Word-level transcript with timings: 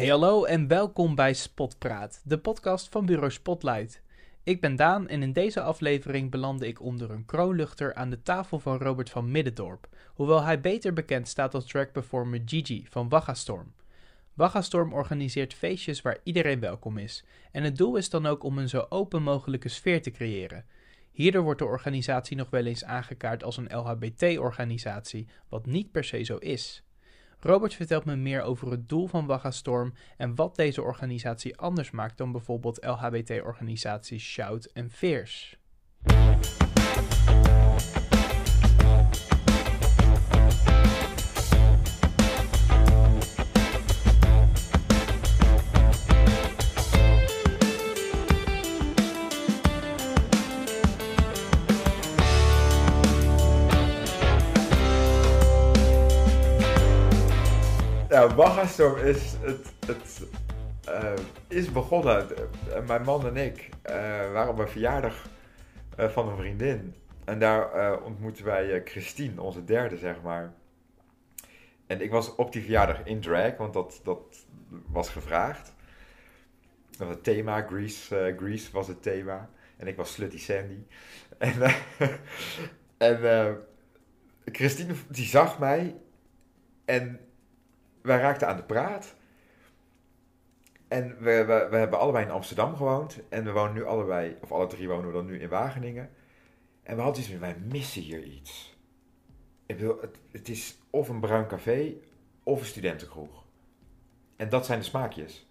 Hey 0.00 0.08
hallo 0.08 0.44
en 0.44 0.66
welkom 0.66 1.14
bij 1.14 1.34
Spotpraat, 1.34 2.22
de 2.24 2.38
podcast 2.38 2.88
van 2.88 3.06
bureau 3.06 3.30
Spotlight. 3.30 4.02
Ik 4.42 4.60
ben 4.60 4.76
Daan 4.76 5.08
en 5.08 5.22
in 5.22 5.32
deze 5.32 5.60
aflevering 5.60 6.30
belandde 6.30 6.66
ik 6.66 6.80
onder 6.80 7.10
een 7.10 7.24
kroonluchter 7.24 7.94
aan 7.94 8.10
de 8.10 8.22
tafel 8.22 8.58
van 8.58 8.78
Robert 8.78 9.10
van 9.10 9.30
Middendorp, 9.30 9.88
hoewel 10.14 10.42
hij 10.42 10.60
beter 10.60 10.92
bekend 10.92 11.28
staat 11.28 11.54
als 11.54 11.66
trackperformer 11.66 12.42
Gigi 12.44 12.86
van 12.90 13.08
Waggastorm. 13.08 13.72
Waggastorm 14.34 14.92
organiseert 14.92 15.54
feestjes 15.54 16.02
waar 16.02 16.18
iedereen 16.22 16.60
welkom 16.60 16.98
is 16.98 17.24
en 17.52 17.62
het 17.62 17.76
doel 17.76 17.96
is 17.96 18.10
dan 18.10 18.26
ook 18.26 18.42
om 18.42 18.58
een 18.58 18.68
zo 18.68 18.86
open 18.88 19.22
mogelijke 19.22 19.68
sfeer 19.68 20.02
te 20.02 20.10
creëren. 20.10 20.64
Hierdoor 21.10 21.42
wordt 21.42 21.58
de 21.58 21.66
organisatie 21.66 22.36
nog 22.36 22.50
wel 22.50 22.66
eens 22.66 22.84
aangekaart 22.84 23.44
als 23.44 23.56
een 23.56 23.76
LHBT-organisatie, 23.76 25.26
wat 25.48 25.66
niet 25.66 25.90
per 25.92 26.04
se 26.04 26.22
zo 26.22 26.36
is. 26.36 26.84
Robert 27.40 27.74
vertelt 27.74 28.04
me 28.04 28.16
meer 28.16 28.42
over 28.42 28.70
het 28.70 28.88
doel 28.88 29.06
van 29.06 29.26
Waggastorm 29.26 29.92
en 30.16 30.34
wat 30.34 30.56
deze 30.56 30.82
organisatie 30.82 31.56
anders 31.56 31.90
maakt 31.90 32.18
dan 32.18 32.32
bijvoorbeeld 32.32 32.84
LHBT-organisaties 32.84 34.24
Shout 34.24 34.64
en 34.64 34.90
Fierce. 34.90 35.56
Waggastorm 58.28 58.96
is, 58.96 59.36
het, 59.40 59.72
het, 59.86 60.22
uh, 60.88 61.12
is 61.48 61.72
begonnen. 61.72 62.26
Uh, 62.68 62.86
mijn 62.86 63.02
man 63.02 63.26
en 63.26 63.36
ik 63.36 63.68
waren 64.32 64.48
op 64.48 64.58
een 64.58 64.68
verjaardag 64.68 65.28
van 65.96 66.28
een 66.28 66.36
vriendin. 66.36 66.94
En 67.24 67.38
daar 67.38 68.02
ontmoetten 68.02 68.44
wij 68.44 68.82
Christine, 68.84 69.42
onze 69.42 69.64
derde, 69.64 69.96
zeg 69.96 70.22
maar. 70.22 70.52
En 71.86 72.00
ik 72.00 72.10
was 72.10 72.34
op 72.34 72.52
die 72.52 72.62
verjaardag 72.62 73.04
in 73.04 73.20
drag, 73.20 73.56
want 73.56 73.72
dat, 73.72 74.00
dat 74.04 74.46
was 74.86 75.08
gevraagd. 75.08 75.72
Dat 76.90 77.06
was 77.06 77.08
het 77.08 77.24
thema, 77.24 77.62
Grease, 77.62 78.34
Grease 78.36 78.72
was 78.72 78.88
het 78.88 79.02
thema. 79.02 79.50
En 79.76 79.86
ik 79.86 79.96
was 79.96 80.12
Slutty 80.12 80.38
Sandy. 80.38 80.82
En, 81.38 81.62
en 82.98 83.58
Christine, 84.44 84.94
die 85.08 85.26
zag 85.26 85.58
mij 85.58 85.96
en 86.84 87.20
wij 88.02 88.18
raakten 88.18 88.48
aan 88.48 88.56
de 88.56 88.62
praat. 88.62 89.14
En 90.88 91.08
we, 91.08 91.44
we, 91.44 91.66
we 91.70 91.76
hebben 91.76 91.98
allebei 91.98 92.24
in 92.24 92.30
Amsterdam 92.30 92.76
gewoond. 92.76 93.18
En 93.28 93.44
we 93.44 93.52
wonen 93.52 93.74
nu 93.74 93.84
allebei, 93.84 94.36
of 94.40 94.52
alle 94.52 94.66
drie 94.66 94.88
wonen 94.88 95.06
we 95.06 95.12
dan 95.12 95.26
nu 95.26 95.40
in 95.40 95.48
Wageningen. 95.48 96.10
En 96.82 96.96
we 96.96 97.02
hadden 97.02 97.20
iets 97.20 97.30
van, 97.30 97.40
wij 97.40 97.56
missen 97.58 98.02
hier 98.02 98.22
iets. 98.22 98.78
Het, 99.66 99.80
het 100.30 100.48
is 100.48 100.78
of 100.90 101.08
een 101.08 101.20
bruin 101.20 101.46
café, 101.46 101.94
of 102.42 102.60
een 102.60 102.66
studentenkroeg. 102.66 103.44
En 104.36 104.48
dat 104.48 104.66
zijn 104.66 104.78
de 104.78 104.84
smaakjes. 104.84 105.48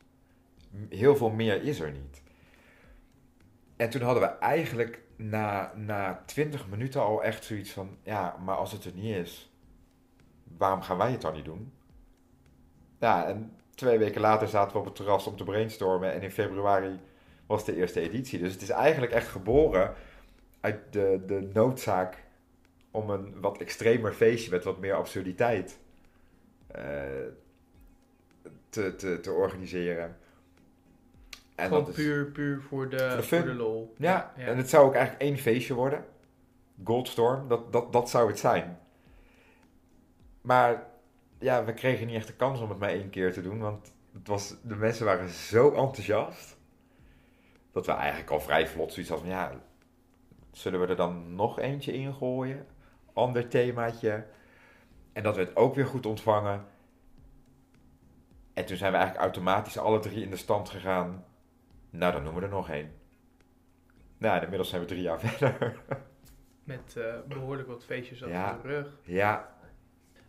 Heel 0.89 1.15
veel 1.15 1.29
meer 1.29 1.63
is 1.63 1.79
er 1.79 1.91
niet. 1.91 2.21
En 3.75 3.89
toen 3.89 4.01
hadden 4.01 4.23
we 4.23 4.29
eigenlijk 4.29 5.01
na, 5.15 5.73
na 5.75 6.23
20 6.25 6.67
minuten 6.67 7.01
al 7.01 7.23
echt 7.23 7.43
zoiets 7.43 7.71
van: 7.71 7.97
ja, 8.03 8.37
maar 8.43 8.55
als 8.55 8.71
het 8.71 8.85
er 8.85 8.93
niet 8.93 9.15
is, 9.15 9.51
waarom 10.57 10.81
gaan 10.81 10.97
wij 10.97 11.11
het 11.11 11.21
dan 11.21 11.33
niet 11.33 11.45
doen? 11.45 11.73
Ja, 12.99 13.27
en 13.27 13.51
twee 13.75 13.97
weken 13.97 14.21
later 14.21 14.47
zaten 14.47 14.73
we 14.73 14.79
op 14.79 14.85
het 14.85 14.95
terras 14.95 15.27
om 15.27 15.35
te 15.35 15.43
brainstormen. 15.43 16.13
En 16.13 16.21
in 16.21 16.31
februari 16.31 16.99
was 17.45 17.65
de 17.65 17.75
eerste 17.75 17.99
editie. 17.99 18.39
Dus 18.39 18.53
het 18.53 18.61
is 18.61 18.69
eigenlijk 18.69 19.11
echt 19.11 19.27
geboren 19.27 19.93
uit 20.59 20.79
de, 20.89 21.21
de 21.25 21.49
noodzaak 21.53 22.23
om 22.91 23.09
een 23.09 23.41
wat 23.41 23.57
extremer 23.57 24.13
feestje 24.13 24.51
met 24.51 24.63
wat 24.63 24.79
meer 24.79 24.93
absurditeit 24.93 25.79
uh, 26.75 26.83
te, 28.69 28.95
te, 28.95 29.19
te 29.19 29.31
organiseren. 29.31 30.17
En 31.55 31.67
Gewoon 31.67 31.83
dat 31.83 31.97
is, 31.97 32.03
puur, 32.03 32.25
puur 32.25 32.61
voor 32.61 32.89
de, 32.89 33.11
voor, 33.11 33.23
voor 33.23 33.47
de 33.47 33.53
lol. 33.53 33.93
Ja, 33.97 34.33
ja, 34.37 34.45
en 34.45 34.57
het 34.57 34.69
zou 34.69 34.87
ook 34.87 34.93
eigenlijk 34.93 35.23
één 35.23 35.37
feestje 35.37 35.73
worden. 35.73 36.05
Goldstorm, 36.83 37.47
dat, 37.47 37.71
dat, 37.71 37.93
dat 37.93 38.09
zou 38.09 38.27
het 38.27 38.39
zijn. 38.39 38.79
Maar 40.41 40.87
ja, 41.39 41.65
we 41.65 41.73
kregen 41.73 42.07
niet 42.07 42.15
echt 42.15 42.27
de 42.27 42.35
kans 42.35 42.59
om 42.59 42.69
het 42.69 42.79
maar 42.79 42.89
één 42.89 43.09
keer 43.09 43.33
te 43.33 43.41
doen. 43.41 43.59
Want 43.59 43.93
het 44.13 44.27
was, 44.27 44.55
de 44.63 44.75
mensen 44.75 45.05
waren 45.05 45.29
zo 45.29 45.71
enthousiast. 45.71 46.57
Dat 47.71 47.85
we 47.85 47.91
eigenlijk 47.91 48.31
al 48.31 48.41
vrij 48.41 48.67
vlot 48.67 48.93
zoiets 48.93 49.11
hadden 49.11 49.29
van 49.29 49.37
ja, 49.37 49.61
zullen 50.51 50.79
we 50.79 50.87
er 50.87 50.95
dan 50.95 51.35
nog 51.35 51.59
eentje 51.59 51.93
in 51.93 52.13
gooien? 52.13 52.67
Ander 53.13 53.47
themaatje. 53.47 54.25
En 55.13 55.23
dat 55.23 55.35
werd 55.35 55.55
ook 55.55 55.75
weer 55.75 55.85
goed 55.85 56.05
ontvangen. 56.05 56.65
En 58.53 58.65
toen 58.65 58.77
zijn 58.77 58.91
we 58.91 58.97
eigenlijk 58.97 59.25
automatisch 59.25 59.77
alle 59.77 59.99
drie 59.99 60.23
in 60.23 60.29
de 60.29 60.37
stand 60.37 60.69
gegaan. 60.69 61.25
Nou, 61.89 62.13
dan 62.13 62.23
noemen 62.23 62.41
we 62.41 62.47
er 62.47 62.53
nog 62.53 62.69
één. 62.69 62.91
Nou, 64.17 64.41
inmiddels 64.41 64.69
zijn 64.69 64.81
we 64.81 64.87
drie 64.87 65.01
jaar 65.01 65.19
verder. 65.29 65.79
Met 66.63 66.95
uh, 66.97 67.13
behoorlijk 67.27 67.67
wat 67.67 67.85
feestjes 67.85 68.23
achter 68.23 68.61
de 68.61 68.67
rug. 68.67 68.97
Ja, 69.03 69.57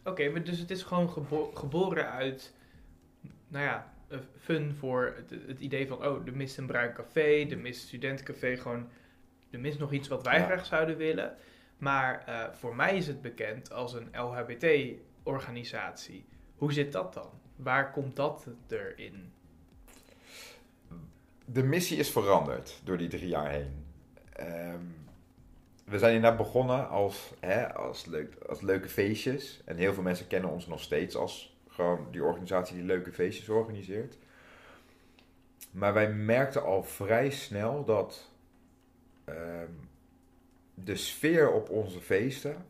Oké, 0.05 0.43
dus 0.43 0.59
het 0.59 0.71
is 0.71 0.83
gewoon 0.83 1.27
geboren 1.55 2.11
uit, 2.11 2.55
nou 3.49 3.65
ja, 3.65 3.93
fun 4.39 4.75
voor 4.75 5.15
het, 5.17 5.31
het, 5.47 5.61
idee 5.61 5.87
van, 5.87 6.07
oh, 6.07 6.27
er 6.27 6.37
mist 6.37 6.59
een 6.59 6.67
bruin 6.67 6.93
café, 6.93 7.47
er 7.51 7.59
mist 7.59 7.81
studentencafé, 7.81 8.57
gewoon, 8.57 8.89
er 9.51 9.61
mist 9.61 9.79
nog 9.79 9.93
iets 9.93 10.09
wat 10.09 10.23
wij 10.23 10.45
graag 10.45 10.67
zouden 10.67 10.97
willen. 10.97 11.37
Maar 11.79 12.25
uh, 12.29 12.45
voor 12.53 12.77
mij 12.77 12.97
is 12.97 13.07
het 13.07 13.23
bekend 13.23 13.73
als 13.73 13.95
een 13.95 14.09
LHBT-organisatie. 14.13 16.25
Hoe 16.57 16.73
zit 16.73 16.93
dat 16.93 17.15
dan? 17.15 17.31
Waar 17.57 17.93
komt 17.93 18.17
dat 18.17 18.47
erin? 18.69 19.33
De 21.45 21.63
missie 21.63 21.99
is 21.99 22.11
veranderd 22.11 22.81
door 22.85 22.97
die 22.97 23.09
drie 23.09 23.29
jaar 23.29 23.51
heen. 23.51 23.85
Um, 24.41 25.00
we 25.91 25.99
zijn 25.99 26.15
inderdaad 26.15 26.39
begonnen 26.39 26.89
als, 26.89 27.33
hè, 27.41 27.75
als, 27.75 28.05
leuk, 28.07 28.35
als 28.49 28.61
leuke 28.61 28.89
feestjes. 28.89 29.63
En 29.65 29.77
heel 29.77 29.95
veel 29.95 30.03
mensen 30.03 30.27
kennen 30.27 30.51
ons 30.51 30.67
nog 30.67 30.81
steeds 30.81 31.17
als 31.17 31.57
gewoon 31.69 32.07
die 32.11 32.25
organisatie 32.25 32.77
die 32.77 32.85
leuke 32.85 33.13
feestjes 33.13 33.49
organiseert. 33.49 34.19
Maar 35.71 35.93
wij 35.93 36.13
merkten 36.13 36.65
al 36.65 36.83
vrij 36.83 37.31
snel 37.31 37.85
dat 37.85 38.31
ehm, 39.25 39.73
de 40.75 40.97
sfeer 40.97 41.53
op 41.53 41.71
onze 41.71 42.01
feesten 42.01 42.67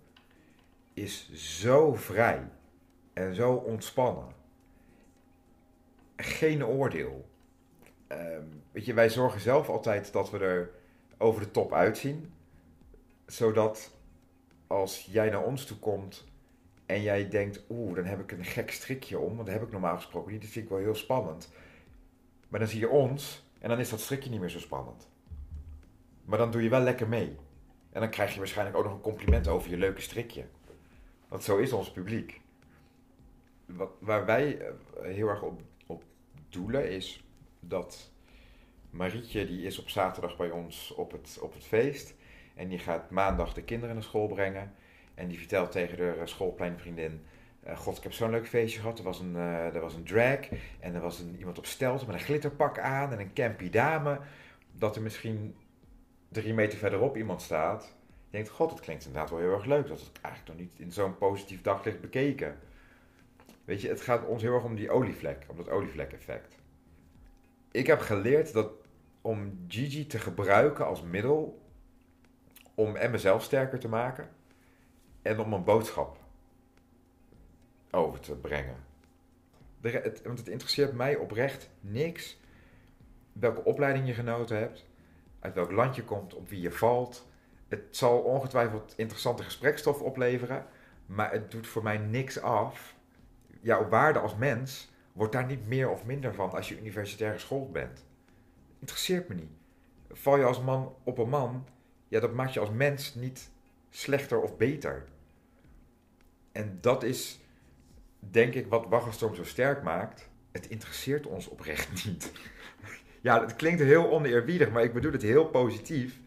is 0.94 1.32
zo 1.32 1.94
vrij 1.94 2.48
en 3.12 3.34
zo 3.34 3.52
ontspannen. 3.52 4.26
Geen 6.16 6.66
oordeel. 6.66 7.28
Um, 8.08 8.62
weet 8.72 8.84
je, 8.84 8.94
wij 8.94 9.10
zorgen 9.10 9.40
zelf 9.40 9.68
altijd 9.68 10.12
dat 10.12 10.30
we 10.30 10.38
er 10.38 10.70
over 11.18 11.42
de 11.42 11.50
top 11.50 11.72
uitzien 11.72 12.32
zodat 13.32 13.96
als 14.66 15.08
jij 15.10 15.30
naar 15.30 15.44
ons 15.44 15.64
toe 15.64 15.76
komt 15.76 16.24
en 16.86 17.02
jij 17.02 17.28
denkt, 17.28 17.64
oeh, 17.68 17.94
dan 17.94 18.04
heb 18.04 18.20
ik 18.20 18.32
een 18.32 18.44
gek 18.44 18.70
strikje 18.70 19.18
om, 19.18 19.34
want 19.34 19.46
dat 19.46 19.54
heb 19.54 19.66
ik 19.66 19.72
normaal 19.72 19.96
gesproken 19.96 20.32
niet, 20.32 20.40
dat 20.40 20.50
vind 20.50 20.64
ik 20.64 20.70
wel 20.70 20.80
heel 20.80 20.94
spannend. 20.94 21.52
Maar 22.48 22.60
dan 22.60 22.68
zie 22.68 22.80
je 22.80 22.88
ons 22.88 23.44
en 23.58 23.68
dan 23.68 23.78
is 23.78 23.88
dat 23.88 24.00
strikje 24.00 24.30
niet 24.30 24.40
meer 24.40 24.48
zo 24.48 24.58
spannend. 24.58 25.08
Maar 26.24 26.38
dan 26.38 26.50
doe 26.50 26.62
je 26.62 26.68
wel 26.68 26.80
lekker 26.80 27.08
mee. 27.08 27.36
En 27.92 28.00
dan 28.00 28.10
krijg 28.10 28.32
je 28.32 28.38
waarschijnlijk 28.38 28.76
ook 28.76 28.84
nog 28.84 28.92
een 28.92 29.00
compliment 29.00 29.48
over 29.48 29.70
je 29.70 29.76
leuke 29.76 30.00
strikje. 30.00 30.44
Want 31.28 31.44
zo 31.44 31.56
is 31.56 31.72
ons 31.72 31.92
publiek. 31.92 32.40
Wat, 33.66 33.90
waar 33.98 34.26
wij 34.26 34.58
eh, 34.58 34.72
heel 35.02 35.28
erg 35.28 35.42
op, 35.42 35.60
op 35.86 36.02
doelen 36.48 36.90
is 36.90 37.24
dat 37.60 38.10
Marietje, 38.90 39.46
die 39.46 39.62
is 39.62 39.78
op 39.78 39.88
zaterdag 39.88 40.36
bij 40.36 40.50
ons 40.50 40.94
op 40.94 41.12
het, 41.12 41.38
op 41.40 41.52
het 41.52 41.64
feest. 41.64 42.14
En 42.60 42.68
die 42.68 42.78
gaat 42.78 43.10
maandag 43.10 43.54
de 43.54 43.62
kinderen 43.62 43.94
naar 43.94 44.04
school 44.04 44.26
brengen. 44.26 44.74
En 45.14 45.28
die 45.28 45.38
vertelt 45.38 45.72
tegen 45.72 45.96
de 45.96 46.16
eh, 46.20 46.26
schoolpleinvriendin... 46.26 47.24
Uh, 47.66 47.76
God, 47.76 47.96
ik 47.96 48.02
heb 48.02 48.12
zo'n 48.12 48.30
leuk 48.30 48.48
feestje 48.48 48.80
gehad. 48.80 48.98
Er 48.98 49.04
was 49.04 49.20
een, 49.20 49.34
uh, 49.34 49.74
er 49.74 49.80
was 49.80 49.94
een 49.94 50.04
drag 50.04 50.38
en 50.80 50.94
er 50.94 51.00
was 51.00 51.18
een, 51.18 51.36
iemand 51.38 51.58
op 51.58 51.66
stelten 51.66 52.06
met 52.06 52.16
een 52.16 52.22
glitterpak 52.22 52.78
aan 52.78 53.12
en 53.12 53.20
een 53.20 53.32
campy 53.32 53.70
dame. 53.70 54.20
Dat 54.72 54.96
er 54.96 55.02
misschien 55.02 55.56
drie 56.28 56.54
meter 56.54 56.78
verderop 56.78 57.16
iemand 57.16 57.42
staat. 57.42 57.94
Je 58.06 58.36
denkt, 58.36 58.48
god, 58.48 58.70
dat 58.70 58.80
klinkt 58.80 59.04
inderdaad 59.04 59.30
wel 59.30 59.38
heel 59.38 59.52
erg 59.52 59.64
leuk. 59.64 59.86
Dat 59.86 60.00
het 60.00 60.20
eigenlijk 60.22 60.58
nog 60.58 60.66
niet 60.66 60.78
in 60.78 60.92
zo'n 60.92 61.18
positief 61.18 61.62
daglicht 61.62 62.00
bekeken. 62.00 62.58
Weet 63.64 63.80
je, 63.80 63.88
het 63.88 64.00
gaat 64.00 64.26
ons 64.26 64.42
heel 64.42 64.54
erg 64.54 64.64
om 64.64 64.74
die 64.74 64.90
olievlek, 64.90 65.44
om 65.46 65.56
dat 65.56 65.70
olievlek-effect. 65.70 66.54
Ik 67.70 67.86
heb 67.86 68.00
geleerd 68.00 68.52
dat 68.52 68.72
om 69.20 69.64
Gigi 69.68 70.06
te 70.06 70.18
gebruiken 70.18 70.86
als 70.86 71.02
middel 71.02 71.68
om 72.80 72.96
en 72.96 73.10
mezelf 73.10 73.42
sterker 73.42 73.78
te 73.78 73.88
maken 73.88 74.28
en 75.22 75.40
om 75.40 75.52
een 75.52 75.64
boodschap 75.64 76.18
over 77.90 78.20
te 78.20 78.34
brengen. 78.34 78.76
De 79.80 80.20
want 80.24 80.38
het 80.38 80.48
interesseert 80.48 80.92
mij 80.92 81.16
oprecht 81.16 81.70
niks 81.80 82.40
welke 83.32 83.64
opleiding 83.64 84.06
je 84.06 84.14
genoten 84.14 84.56
hebt, 84.58 84.86
uit 85.40 85.54
welk 85.54 85.70
land 85.70 85.96
je 85.96 86.04
komt, 86.04 86.34
op 86.34 86.48
wie 86.48 86.60
je 86.60 86.72
valt. 86.72 87.28
Het 87.68 87.82
zal 87.90 88.18
ongetwijfeld 88.18 88.94
interessante 88.96 89.42
gesprekstof 89.42 90.00
opleveren, 90.00 90.66
maar 91.06 91.32
het 91.32 91.50
doet 91.50 91.66
voor 91.66 91.82
mij 91.82 91.98
niks 91.98 92.40
af. 92.40 92.94
Jouw 93.60 93.88
waarde 93.88 94.18
als 94.18 94.36
mens 94.36 94.90
wordt 95.12 95.32
daar 95.32 95.46
niet 95.46 95.66
meer 95.66 95.90
of 95.90 96.04
minder 96.04 96.34
van 96.34 96.50
als 96.50 96.68
je 96.68 96.78
universitair 96.78 97.32
geschoold 97.32 97.72
bent. 97.72 98.04
Interesseert 98.78 99.28
me 99.28 99.34
niet. 99.34 99.52
Val 100.10 100.36
je 100.36 100.44
als 100.44 100.60
man 100.60 100.94
op 101.04 101.18
een 101.18 101.28
man, 101.28 101.66
ja, 102.10 102.20
dat 102.20 102.32
maakt 102.32 102.52
je 102.54 102.60
als 102.60 102.70
mens 102.70 103.14
niet 103.14 103.50
slechter 103.90 104.40
of 104.40 104.56
beter. 104.56 105.04
En 106.52 106.78
dat 106.80 107.02
is, 107.02 107.40
denk 108.18 108.54
ik, 108.54 108.66
wat 108.66 108.86
Waggelstorm 108.88 109.34
zo 109.34 109.44
sterk 109.44 109.82
maakt. 109.82 110.28
Het 110.52 110.66
interesseert 110.66 111.26
ons 111.26 111.48
oprecht 111.48 111.92
niet. 112.04 112.32
ja, 113.20 113.40
het 113.40 113.56
klinkt 113.56 113.80
heel 113.80 114.10
oneerbiedig, 114.10 114.70
maar 114.70 114.82
ik 114.82 114.92
bedoel 114.92 115.12
het 115.12 115.22
heel 115.22 115.46
positief. 115.46 116.18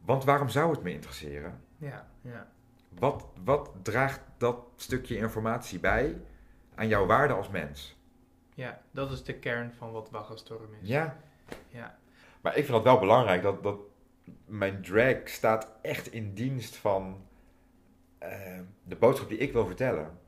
Want 0.00 0.24
waarom 0.24 0.48
zou 0.48 0.70
het 0.70 0.82
me 0.82 0.92
interesseren? 0.92 1.60
Ja, 1.76 2.08
ja. 2.20 2.50
Wat, 2.88 3.26
wat 3.44 3.70
draagt 3.82 4.20
dat 4.38 4.56
stukje 4.76 5.16
informatie 5.16 5.80
bij 5.80 6.20
aan 6.74 6.88
jouw 6.88 7.06
waarde 7.06 7.34
als 7.34 7.48
mens? 7.48 7.96
Ja, 8.54 8.80
dat 8.90 9.10
is 9.10 9.24
de 9.24 9.34
kern 9.34 9.72
van 9.72 9.92
wat 9.92 10.10
Waggelstorm 10.10 10.74
is. 10.80 10.88
Ja. 10.88 11.20
Ja. 11.68 11.98
Maar 12.40 12.56
ik 12.56 12.64
vind 12.64 12.76
dat 12.76 12.82
wel 12.82 12.98
belangrijk, 12.98 13.42
dat, 13.42 13.62
dat 13.62 13.78
mijn 14.44 14.82
drag 14.82 15.16
staat 15.24 15.72
echt 15.82 16.12
in 16.12 16.34
dienst 16.34 16.76
van 16.76 17.26
eh, 18.18 18.60
de 18.82 18.96
boodschap 18.96 19.28
die 19.28 19.38
ik 19.38 19.52
wil 19.52 19.66
vertellen. 19.66 20.18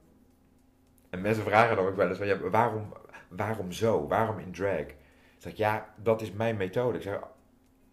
En 1.10 1.20
mensen 1.20 1.44
vragen 1.44 1.76
dan 1.76 1.86
ook 1.86 1.96
wel 1.96 2.08
eens, 2.08 2.18
ja, 2.18 2.38
waarom, 2.38 2.92
waarom 3.28 3.72
zo? 3.72 4.06
Waarom 4.06 4.38
in 4.38 4.52
drag? 4.52 4.78
Ik 4.80 4.96
zeg, 5.38 5.56
ja, 5.56 5.94
dat 5.96 6.20
is 6.20 6.32
mijn 6.32 6.56
methode. 6.56 6.96
Ik 6.96 7.02
zeg, 7.02 7.20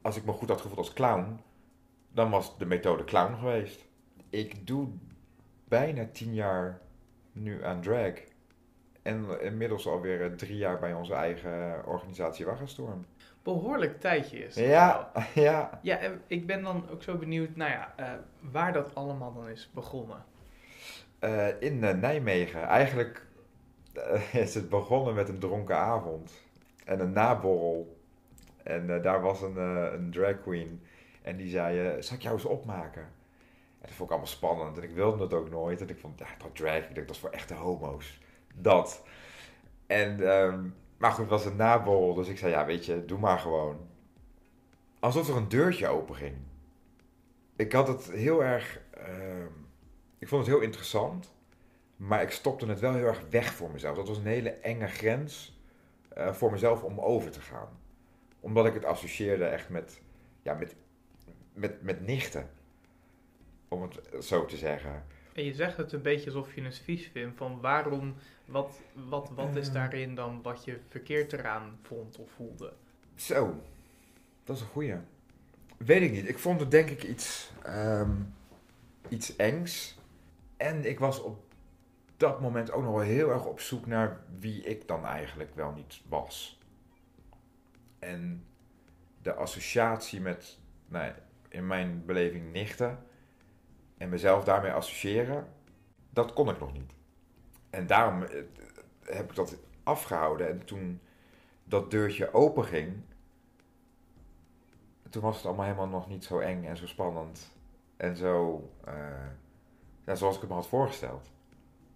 als 0.01 0.17
ik 0.17 0.25
me 0.25 0.31
goed 0.31 0.49
had 0.49 0.61
gevoeld 0.61 0.77
als 0.77 0.93
clown, 0.93 1.39
dan 2.11 2.29
was 2.29 2.57
de 2.57 2.65
methode 2.65 3.03
clown 3.03 3.35
geweest. 3.35 3.85
Ik 4.29 4.67
doe 4.67 4.87
bijna 5.67 6.07
tien 6.11 6.33
jaar 6.33 6.81
nu 7.31 7.63
aan 7.63 7.81
drag. 7.81 8.13
En 9.01 9.41
inmiddels 9.41 9.87
alweer 9.87 10.23
eh, 10.23 10.31
drie 10.31 10.57
jaar 10.57 10.79
bij 10.79 10.93
onze 10.93 11.13
eigen 11.13 11.85
organisatie 11.85 12.45
Waggenstorm. 12.45 13.05
Behoorlijk 13.47 13.99
tijdje 13.99 14.37
is 14.37 14.55
Ja, 14.55 15.11
wel. 15.13 15.23
ja. 15.43 15.79
Ja, 15.81 15.97
en 15.97 16.21
ik 16.27 16.45
ben 16.45 16.63
dan 16.63 16.89
ook 16.89 17.03
zo 17.03 17.17
benieuwd, 17.17 17.55
nou 17.55 17.71
ja, 17.71 17.93
eh, 17.95 18.11
waar 18.39 18.73
dat 18.73 18.95
allemaal 18.95 19.33
dan 19.33 19.49
is 19.49 19.69
begonnen. 19.73 20.25
Eh, 21.19 21.61
in 21.61 21.83
eh, 21.83 21.95
Nijmegen. 21.95 22.61
Eigenlijk 22.61 23.25
is 24.33 24.53
het 24.53 24.69
begonnen 24.69 25.13
met 25.13 25.29
een 25.29 25.39
dronken 25.39 25.77
avond 25.77 26.31
en 26.85 26.99
een 26.99 27.11
naborrel. 27.11 27.97
En 28.63 29.01
daar 29.01 29.21
was 29.21 29.41
een, 29.41 29.57
een 29.93 30.11
drag 30.11 30.41
queen 30.41 30.81
en 31.21 31.37
die 31.37 31.49
zei, 31.49 32.01
zal 32.01 32.15
ik 32.15 32.21
jou 32.21 32.35
eens 32.35 32.45
opmaken? 32.45 33.01
En 33.01 33.81
dat 33.81 33.91
vond 33.91 34.09
ik 34.09 34.09
allemaal 34.09 34.27
spannend 34.27 34.77
en 34.77 34.83
ik 34.83 34.95
wilde 34.95 35.23
het 35.23 35.33
ook 35.33 35.49
nooit. 35.49 35.81
En 35.81 35.89
ik 35.89 35.99
vond, 35.99 36.19
ja, 36.19 36.27
dat 36.37 36.55
drag, 36.55 36.77
ik 36.77 36.95
denk, 36.95 37.07
dat 37.07 37.15
is 37.15 37.21
voor 37.21 37.29
echte 37.29 37.53
homo's. 37.53 38.19
Dat. 38.55 39.03
En, 39.85 40.29
ehm, 40.29 40.65
maar 40.97 41.11
goed, 41.11 41.19
het 41.19 41.29
was 41.29 41.45
een 41.45 41.55
naborrel, 41.55 42.13
dus 42.13 42.27
ik 42.27 42.37
zei, 42.37 42.51
ja, 42.51 42.65
weet 42.65 42.85
je, 42.85 43.05
doe 43.05 43.19
maar 43.19 43.39
gewoon. 43.39 43.87
Alsof 44.99 45.29
er 45.29 45.35
een 45.35 45.49
deurtje 45.49 45.87
open 45.87 46.15
ging. 46.15 46.35
Ik 47.55 47.71
had 47.71 47.87
het 47.87 48.11
heel 48.11 48.43
erg... 48.43 48.81
ehm, 48.91 49.51
ik 50.17 50.27
vond 50.27 50.45
het 50.45 50.55
heel 50.55 50.63
interessant, 50.63 51.33
maar 51.95 52.21
ik 52.21 52.31
stopte 52.31 52.65
het 52.65 52.79
wel 52.79 52.93
heel 52.93 53.05
erg 53.05 53.21
weg 53.29 53.53
voor 53.53 53.71
mezelf. 53.71 53.95
Dat 53.95 54.07
was 54.07 54.17
een 54.17 54.25
hele 54.25 54.49
enge 54.49 54.87
grens 54.87 55.61
eh, 56.09 56.33
voor 56.33 56.51
mezelf 56.51 56.83
om 56.83 56.99
over 56.99 57.31
te 57.31 57.41
gaan. 57.41 57.79
Omdat 58.39 58.65
ik 58.65 58.73
het 58.73 58.85
associeerde 58.85 59.45
echt 59.45 59.69
met, 59.69 60.01
ja, 60.41 60.53
met, 60.53 60.75
met, 61.53 61.81
met 61.81 62.05
nichten. 62.05 62.49
Om 63.67 63.81
het 63.81 64.25
zo 64.25 64.45
te 64.45 64.57
zeggen. 64.57 65.05
En 65.37 65.43
je 65.43 65.53
zegt 65.53 65.77
het 65.77 65.91
een 65.91 66.01
beetje 66.01 66.25
alsof 66.25 66.55
je 66.55 66.61
het 66.61 66.77
vies 66.79 67.07
vindt, 67.07 67.37
van 67.37 67.59
waarom, 67.61 68.15
wat, 68.45 68.79
wat, 68.93 69.29
wat 69.29 69.55
is 69.55 69.67
Eh. 69.67 69.73
daarin 69.73 70.15
dan 70.15 70.41
wat 70.41 70.65
je 70.65 70.79
verkeerd 70.87 71.33
eraan 71.33 71.79
vond 71.81 72.17
of 72.17 72.31
voelde? 72.31 72.73
Zo, 73.15 73.61
dat 74.43 74.55
is 74.55 74.61
een 74.61 74.67
goeie. 74.67 74.95
Weet 75.77 76.01
ik 76.01 76.11
niet. 76.11 76.29
Ik 76.29 76.39
vond 76.39 76.59
het 76.59 76.71
denk 76.71 76.89
ik 76.89 77.03
iets, 77.03 77.51
ehm, 77.63 78.11
iets 79.09 79.35
engs. 79.35 79.97
En 80.57 80.85
ik 80.89 80.99
was 80.99 81.21
op 81.21 81.43
dat 82.17 82.41
moment 82.41 82.71
ook 82.71 82.83
nog 82.83 82.91
wel 82.91 83.01
heel 83.01 83.29
erg 83.29 83.45
op 83.45 83.59
zoek 83.59 83.85
naar 83.85 84.19
wie 84.39 84.63
ik 84.63 84.87
dan 84.87 85.05
eigenlijk 85.05 85.55
wel 85.55 85.71
niet 85.71 86.01
was. 86.07 86.59
En 87.99 88.45
de 89.21 89.33
associatie 89.33 90.21
met, 90.21 90.57
nou, 90.87 91.05
ja, 91.05 91.15
in 91.49 91.67
mijn 91.67 92.05
beleving, 92.05 92.51
nichten. 92.51 92.99
En 93.97 94.09
mezelf 94.09 94.43
daarmee 94.43 94.71
associëren, 94.71 95.47
dat 96.09 96.33
kon 96.33 96.49
ik 96.49 96.59
nog 96.59 96.73
niet. 96.73 96.91
En 97.69 97.87
daarom 97.87 98.23
eh, 98.23 98.43
heb 99.03 99.29
ik 99.29 99.35
dat 99.35 99.57
afgehouden. 99.83 100.49
En 100.49 100.65
toen 100.65 100.99
dat 101.63 101.91
deurtje 101.91 102.33
open 102.33 102.65
ging, 102.65 103.01
toen 105.09 105.21
was 105.21 105.35
het 105.35 105.45
allemaal 105.45 105.65
helemaal 105.65 105.87
nog 105.87 106.09
niet 106.09 106.23
zo 106.23 106.39
eng 106.39 106.65
en 106.65 106.77
zo 106.77 106.87
spannend. 106.87 107.55
En 107.97 108.15
zo, 108.15 108.69
eh, 110.05 110.15
zoals 110.15 110.35
ik 110.35 110.41
het 110.41 110.49
me 110.49 110.55
had 110.55 110.67
voorgesteld. 110.67 111.31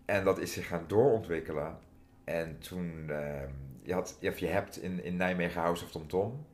En 0.05 0.23
dat 0.23 0.39
is 0.39 0.53
zich 0.53 0.67
gaan 0.67 0.83
doorontwikkelen. 0.87 1.77
En 2.23 2.59
toen, 2.59 3.09
eh, 3.09 3.43
je, 3.81 3.93
had, 3.93 4.17
je 4.19 4.47
hebt 4.47 4.81
in, 4.81 5.03
in 5.03 5.15
Nijmegen 5.15 5.61
House 5.61 5.83
of 5.83 5.91
Tom 5.91 6.07
Tom. 6.07 6.45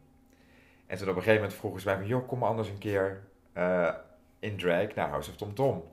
En 0.85 0.97
toen 0.97 1.09
op 1.09 1.15
een 1.15 1.21
gegeven 1.21 1.41
moment 1.41 1.59
vroegen 1.59 1.81
ze 1.81 1.87
mij 1.87 1.97
van, 1.97 2.07
joh, 2.07 2.27
kom 2.27 2.43
anders 2.43 2.69
een 2.69 2.77
keer 2.77 3.23
eh, 3.53 3.93
in 4.39 4.57
drag 4.57 4.95
naar 4.95 5.09
House 5.09 5.29
of 5.29 5.35
Tom 5.35 5.53
Tom. 5.53 5.83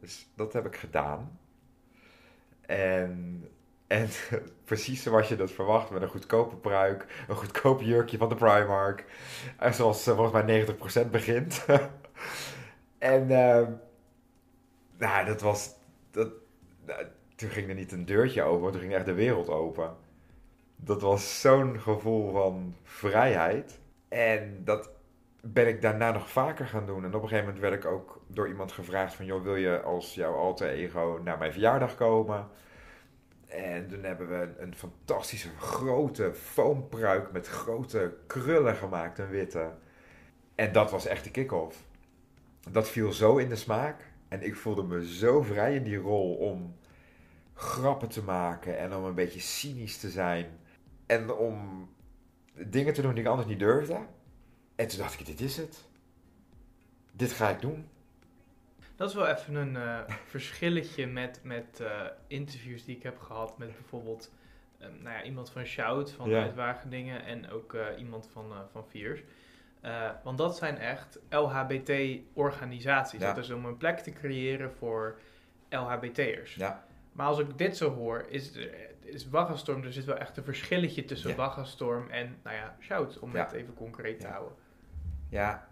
Dus 0.00 0.28
dat 0.34 0.52
heb 0.52 0.66
ik 0.66 0.76
gedaan. 0.76 1.38
En, 2.60 3.44
en 3.86 4.08
precies 4.64 5.02
zoals 5.02 5.28
je 5.28 5.36
dat 5.36 5.50
verwacht, 5.50 5.90
met 5.90 6.02
een 6.02 6.08
goedkope 6.08 6.56
pruik, 6.56 7.24
een 7.28 7.36
goedkoop 7.36 7.80
jurkje 7.80 8.18
van 8.18 8.28
de 8.28 8.34
Primark. 8.34 9.04
En 9.58 9.74
zoals 9.74 10.06
eh, 10.06 10.14
volgens 10.14 10.44
mij 10.44 10.66
90% 11.06 11.10
begint. 11.10 11.66
en 12.98 13.30
eh, 13.30 13.66
nou, 14.98 15.26
dat 15.26 15.40
was. 15.40 15.74
Dat, 16.10 16.32
nou, 16.86 17.06
toen 17.34 17.50
ging 17.50 17.68
er 17.68 17.74
niet 17.74 17.92
een 17.92 18.04
deurtje 18.04 18.42
open, 18.42 18.72
toen 18.72 18.80
ging 18.80 18.94
echt 18.94 19.06
de 19.06 19.12
wereld 19.12 19.48
open. 19.48 19.96
Dat 20.76 21.02
was 21.02 21.40
zo'n 21.40 21.80
gevoel 21.80 22.32
van 22.32 22.76
vrijheid. 22.82 23.80
En 24.08 24.64
dat 24.64 24.90
ben 25.52 25.68
ik 25.68 25.82
daarna 25.82 26.10
nog 26.10 26.30
vaker 26.30 26.66
gaan 26.66 26.86
doen. 26.86 27.04
En 27.04 27.14
op 27.14 27.22
een 27.22 27.28
gegeven 27.28 27.44
moment 27.44 27.62
werd 27.62 27.84
ik 27.84 27.90
ook 27.90 28.20
door 28.26 28.48
iemand 28.48 28.72
gevraagd 28.72 29.14
van... 29.14 29.24
joh, 29.24 29.42
wil 29.42 29.56
je 29.56 29.80
als 29.80 30.14
jouw 30.14 30.34
alter 30.34 30.68
ego 30.68 31.20
naar 31.24 31.38
mijn 31.38 31.52
verjaardag 31.52 31.94
komen? 31.94 32.48
En 33.46 33.88
toen 33.88 34.02
hebben 34.02 34.28
we 34.28 34.54
een, 34.58 34.74
fantastische 34.74 35.48
grote 35.58 36.34
foampruik 36.34 37.32
met 37.32 37.46
grote 37.46 38.16
krullen 38.26 38.76
gemaakt, 38.76 39.18
een 39.18 39.28
witte. 39.28 39.70
En 40.54 40.72
dat 40.72 40.90
was 40.90 41.06
echt 41.06 41.24
de 41.24 41.30
kick-off. 41.30 41.86
Dat 42.70 42.88
viel 42.88 43.12
zo 43.12 43.36
in 43.36 43.48
de 43.48 43.56
smaak. 43.56 44.12
En 44.28 44.42
ik 44.42 44.56
voelde 44.56 44.82
me 44.82 45.06
zo 45.06 45.42
vrij 45.42 45.74
in 45.74 45.82
die 45.82 45.96
rol 45.96 46.34
om 46.34 46.76
grappen 47.54 48.08
te 48.08 48.22
maken 48.22 48.78
en 48.78 48.94
om 48.94 49.04
een 49.04 49.14
beetje 49.14 49.40
cynisch 49.40 49.98
te 49.98 50.10
zijn. 50.10 50.46
En 51.06 51.32
om 51.32 51.88
dingen 52.52 52.94
te 52.94 53.02
doen 53.02 53.14
die 53.14 53.22
ik 53.22 53.28
anders 53.30 53.48
niet 53.48 53.58
durfde. 53.58 53.98
En 54.78 54.88
toen 54.88 54.98
dacht 54.98 55.20
ik, 55.20 55.26
dit 55.26 55.40
is 55.40 55.56
het. 55.56 55.84
Dit 57.12 57.32
ga 57.32 57.48
ik 57.50 57.60
doen. 57.60 57.88
Dat 58.96 59.08
is 59.08 59.14
wel 59.14 59.26
even 59.26 59.54
een 59.54 59.76
eh, 59.76 59.98
verschilletje 60.34 61.06
met, 61.06 61.40
met 61.42 61.80
eh, 61.80 62.00
interviews 62.26 62.84
die 62.84 62.96
ik 62.96 63.02
heb 63.02 63.18
gehad 63.18 63.58
met 63.58 63.72
bijvoorbeeld 63.74 64.32
eh, 64.78 64.88
nou 64.88 65.16
ja, 65.16 65.22
iemand 65.22 65.50
van 65.50 65.64
Shout 65.64 66.10
van 66.12 66.28
Ja. 66.28 66.42
uit 66.42 66.54
Wageningen 66.54 67.24
en 67.24 67.50
ook 67.50 67.74
eh, 67.74 67.86
iemand 67.98 68.28
van, 68.32 68.52
van 68.72 68.84
Viers. 68.88 69.20
Want 70.22 70.38
dat 70.38 70.56
zijn 70.56 70.78
echt 70.78 71.18
LHBT-organisaties. 71.30 73.20
Ja. 73.20 73.32
Dat 73.32 73.44
is 73.44 73.50
om 73.50 73.64
een 73.64 73.76
plek 73.76 73.98
te 73.98 74.12
creëren 74.12 74.72
voor 74.72 75.18
LHBT'ers. 75.68 76.54
Ja. 76.54 76.84
Maar 77.12 77.26
als 77.26 77.38
ik 77.38 77.58
dit 77.58 77.76
zo 77.76 77.94
hoor, 77.94 78.26
is, 78.28 78.52
is 79.00 79.28
Waggelstorm, 79.28 79.82
er 79.84 79.92
zit 79.92 80.04
wel 80.04 80.16
echt 80.16 80.36
een 80.36 80.44
verschilletje 80.44 81.04
tussen 81.04 81.30
Ja. 81.36 81.64
En, 82.10 82.36
nou 82.42 82.56
ja, 82.56 82.76
Shout, 82.80 83.18
om 83.18 83.34
het 83.34 83.52
even 83.52 83.74
concreet 83.74 84.20
te 84.20 84.26
Ja. 84.26 84.32
houden. 84.32 84.56
Ja, 85.28 85.68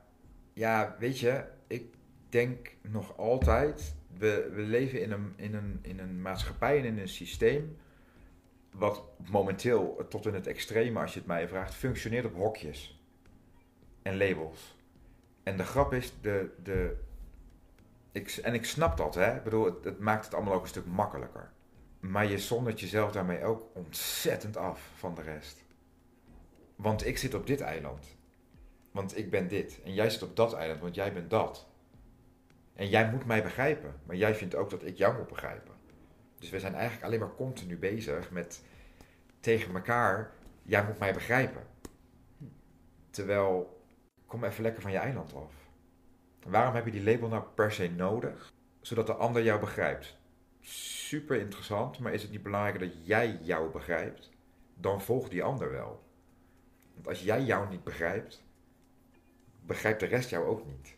ja, 0.52 0.96
weet 0.98 1.18
je, 1.18 1.44
ik 1.66 1.94
denk 2.28 2.76
nog 2.82 3.16
altijd, 3.16 3.94
we, 4.18 4.50
we 4.52 4.62
leven 4.62 5.02
in 5.02 5.12
een, 5.12 5.32
in, 5.36 5.54
een, 5.54 5.78
in 5.82 5.98
een 5.98 6.22
maatschappij 6.22 6.78
en 6.78 6.84
in 6.84 6.98
een 6.98 7.08
systeem 7.08 7.76
wat 8.76 9.02
momenteel 9.30 10.06
tot 10.08 10.26
in 10.26 10.34
het 10.34 10.46
extreme, 10.46 11.00
als 11.00 11.12
je 11.12 11.18
het 11.18 11.28
mij 11.28 11.48
vraagt, 11.48 11.74
functioneert 11.74 12.24
op 12.24 12.34
hokjes 12.34 13.00
en 14.02 14.16
labels. 14.16 14.76
En 15.42 15.56
de 15.56 15.64
grap 15.64 15.92
is, 15.92 16.12
de, 16.20 16.50
de, 16.62 16.96
ik, 18.12 18.30
en 18.30 18.54
ik 18.54 18.64
snap 18.64 18.96
dat, 18.96 19.14
hè. 19.14 19.36
Ik 19.36 19.42
bedoel, 19.42 19.64
het, 19.64 19.84
het 19.84 19.98
maakt 19.98 20.24
het 20.24 20.34
allemaal 20.34 20.54
ook 20.54 20.62
een 20.62 20.68
stuk 20.68 20.86
makkelijker. 20.86 21.52
Maar 22.00 22.26
je 22.26 22.38
zondert 22.38 22.80
jezelf 22.80 23.12
daarmee 23.12 23.44
ook 23.44 23.66
ontzettend 23.74 24.56
af 24.56 24.90
van 24.94 25.14
de 25.14 25.22
rest. 25.22 25.64
Want 26.76 27.06
ik 27.06 27.18
zit 27.18 27.34
op 27.34 27.46
dit 27.46 27.60
eiland. 27.60 28.16
Want 28.96 29.16
ik 29.16 29.30
ben 29.30 29.48
dit. 29.48 29.80
En 29.84 29.94
jij 29.94 30.10
zit 30.10 30.22
op 30.22 30.36
dat 30.36 30.52
eiland, 30.52 30.80
want 30.80 30.94
jij 30.94 31.12
bent 31.12 31.30
dat. 31.30 31.66
En 32.74 32.88
jij 32.88 33.10
moet 33.10 33.26
mij 33.26 33.42
begrijpen. 33.42 33.94
Maar 34.06 34.16
jij 34.16 34.34
vindt 34.34 34.54
ook 34.54 34.70
dat 34.70 34.84
ik 34.84 34.96
jou 34.96 35.16
moet 35.16 35.28
begrijpen. 35.28 35.74
Dus 36.38 36.50
we 36.50 36.60
zijn 36.60 36.74
eigenlijk 36.74 37.04
alleen 37.04 37.20
maar 37.20 37.34
continu 37.34 37.78
bezig 37.78 38.30
met 38.30 38.62
tegen 39.40 39.74
elkaar. 39.74 40.32
Jij 40.62 40.84
moet 40.84 40.98
mij 40.98 41.12
begrijpen. 41.12 41.62
Terwijl, 43.10 43.80
kom 44.26 44.44
even 44.44 44.62
lekker 44.62 44.82
van 44.82 44.90
je 44.90 44.98
eiland 44.98 45.34
af. 45.34 45.54
Waarom 46.46 46.74
heb 46.74 46.84
je 46.84 46.90
die 46.90 47.04
label 47.04 47.28
nou 47.28 47.44
per 47.54 47.72
se 47.72 47.90
nodig? 47.90 48.52
Zodat 48.80 49.06
de 49.06 49.14
ander 49.14 49.42
jou 49.42 49.60
begrijpt. 49.60 50.18
Super 50.60 51.36
interessant, 51.36 51.98
maar 51.98 52.12
is 52.12 52.22
het 52.22 52.30
niet 52.30 52.42
belangrijk 52.42 52.78
dat 52.78 53.06
jij 53.06 53.38
jou 53.42 53.70
begrijpt? 53.70 54.30
Dan 54.74 55.02
volgt 55.02 55.30
die 55.30 55.42
ander 55.42 55.70
wel. 55.70 56.04
Want 56.94 57.08
als 57.08 57.22
jij 57.22 57.42
jou 57.42 57.68
niet 57.68 57.84
begrijpt, 57.84 58.44
begrijpt 59.66 60.00
de 60.00 60.06
rest 60.06 60.30
jou 60.30 60.46
ook 60.46 60.66
niet. 60.66 60.96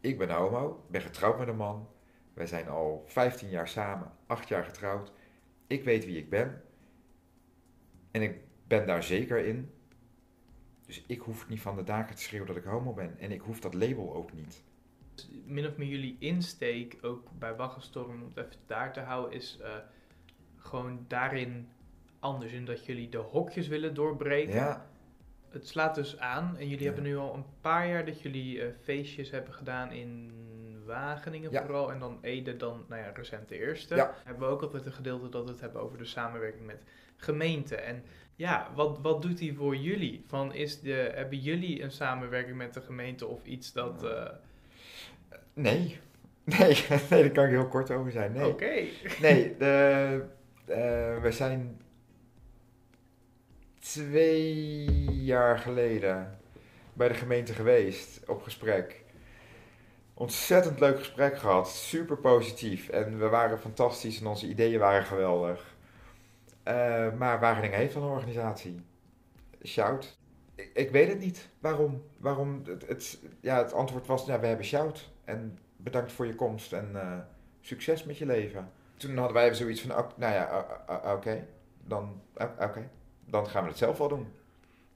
Ik 0.00 0.18
ben 0.18 0.30
homo, 0.30 0.84
ben 0.90 1.00
getrouwd 1.00 1.38
met 1.38 1.48
een 1.48 1.56
man. 1.56 1.88
Wij 2.34 2.46
zijn 2.46 2.68
al 2.68 3.04
15 3.06 3.48
jaar 3.48 3.68
samen, 3.68 4.12
8 4.26 4.48
jaar 4.48 4.64
getrouwd. 4.64 5.12
Ik 5.66 5.84
weet 5.84 6.04
wie 6.04 6.16
ik 6.16 6.30
ben. 6.30 6.62
En 8.10 8.22
ik 8.22 8.36
ben 8.66 8.86
daar 8.86 9.02
zeker 9.02 9.38
in. 9.46 9.70
Dus 10.86 11.04
ik 11.06 11.20
hoef 11.20 11.48
niet 11.48 11.60
van 11.60 11.76
de 11.76 11.84
daken 11.84 12.16
te 12.16 12.22
schreeuwen 12.22 12.48
dat 12.48 12.56
ik 12.56 12.64
homo 12.64 12.92
ben. 12.92 13.18
En 13.18 13.32
ik 13.32 13.40
hoef 13.40 13.60
dat 13.60 13.74
label 13.74 14.14
ook 14.14 14.32
niet. 14.32 14.62
Min 15.44 15.66
of 15.66 15.76
meer 15.76 15.88
jullie 15.88 16.16
insteek, 16.18 16.98
ook 17.02 17.28
bij 17.38 17.56
Waggelstorm, 17.56 18.22
om 18.22 18.32
het 18.34 18.36
even 18.36 18.60
daar 18.66 18.92
te 18.92 19.00
houden, 19.00 19.32
is 19.32 19.58
uh, 19.60 19.76
gewoon 20.56 21.04
daarin 21.08 21.68
anders. 22.18 22.52
In 22.52 22.64
dat 22.64 22.86
jullie 22.86 23.08
de 23.08 23.18
hokjes 23.18 23.68
willen 23.68 23.94
doorbreken. 23.94 24.54
Ja. 24.54 24.86
Het 25.54 25.68
slaat 25.68 25.94
dus 25.94 26.18
aan. 26.18 26.56
En 26.58 26.62
jullie 26.68 26.78
Ja. 26.78 26.84
hebben 26.84 27.02
nu 27.04 27.16
al 27.16 27.34
een 27.34 27.44
paar 27.60 27.88
jaar 27.88 28.04
dat 28.04 28.20
jullie 28.20 28.60
eh, 28.62 28.68
feestjes 28.82 29.30
hebben 29.30 29.54
gedaan 29.54 29.92
in 29.92 30.32
Wageningen 30.86 31.50
Ja. 31.50 31.62
vooral. 31.64 31.92
En 31.92 31.98
dan 31.98 32.18
Ede 32.22 32.56
dan, 32.56 32.84
nou 32.88 33.02
ja, 33.02 33.10
recent 33.14 33.48
de 33.48 33.58
eerste. 33.58 33.94
Ja. 33.94 34.14
Hebben 34.24 34.48
we 34.48 34.54
ook 34.54 34.62
altijd 34.62 34.86
een 34.86 34.92
gedeelte 34.92 35.28
dat 35.28 35.44
we 35.44 35.50
het 35.50 35.60
hebben 35.60 35.80
over 35.82 35.98
de 35.98 36.04
samenwerking 36.04 36.66
met 36.66 36.82
gemeenten. 37.16 37.84
En 37.84 38.02
ja, 38.36 38.68
wat, 38.74 38.98
wat 39.02 39.22
doet 39.22 39.38
die 39.38 39.54
voor 39.54 39.76
jullie? 39.76 40.24
Van 40.26 40.54
is 40.54 40.80
de, 40.80 41.10
hebben 41.14 41.38
jullie 41.38 41.82
een 41.82 41.90
samenwerking 41.90 42.56
met 42.56 42.74
de 42.74 42.80
gemeente 42.80 43.26
of 43.26 43.44
iets 43.44 43.72
dat... 43.72 44.04
eh, 44.04 44.30
Nee. 45.54 45.96
Nee, 46.58 46.84
nee, 47.10 47.20
daar 47.22 47.30
kan 47.30 47.44
ik 47.44 47.50
heel 47.50 47.68
kort 47.68 47.90
over 47.90 48.10
zijn. 48.12 48.32
Nee. 48.32 48.46
Oké. 48.48 48.72
Nee, 49.20 49.54
de, 49.58 50.24
eh, 50.66 51.22
we 51.22 51.28
zijn 51.30 51.80
twee 53.84 54.84
jaar 55.24 55.58
geleden 55.58 56.38
bij 56.92 57.08
de 57.08 57.14
gemeente 57.14 57.52
geweest 57.52 58.28
op 58.28 58.42
gesprek. 58.42 59.04
Ontzettend 60.14 60.80
leuk 60.80 60.98
gesprek 60.98 61.38
gehad, 61.38 61.70
super 61.70 62.16
positief. 62.16 62.88
En 62.88 63.18
we 63.18 63.28
waren 63.28 63.58
fantastisch 63.58 64.20
en 64.20 64.26
onze 64.26 64.48
ideeën 64.48 64.78
waren 64.78 65.04
geweldig. 65.04 65.76
Eh, 66.62 67.12
maar 67.12 67.40
Wageningen 67.40 67.78
heeft 67.78 67.96
al 67.96 68.02
een 68.02 68.08
organisatie. 68.08 68.82
Shout. 69.62 70.18
Ik, 70.54 70.70
ik 70.74 70.90
weet 70.90 71.08
het 71.08 71.20
niet. 71.20 71.48
Waarom? 71.58 72.02
Waarom? 72.18 72.62
Het, 72.66 72.88
het, 72.88 73.18
ja, 73.40 73.58
het 73.58 73.72
antwoord 73.72 74.06
was, 74.06 74.26
we 74.26 74.32
hebben 74.32 74.64
Shout. 74.64 75.10
En 75.24 75.58
bedankt 75.76 76.12
voor 76.12 76.26
je 76.26 76.34
komst 76.34 76.72
en 76.72 76.90
eh, 76.94 77.18
succes 77.60 78.04
met 78.04 78.18
je 78.18 78.26
leven. 78.26 78.70
Toen 78.96 79.16
hadden 79.16 79.34
wij 79.34 79.54
zoiets 79.54 79.80
van, 79.80 80.06
nou 80.16 80.32
ja, 80.32 80.66
oké, 81.14 81.46
dan, 81.86 82.22
oké, 82.58 82.90
dan 83.26 83.48
gaan 83.48 83.62
we 83.62 83.68
het 83.68 83.78
zelf 83.78 83.98
wel 83.98 84.08
doen. 84.08 84.32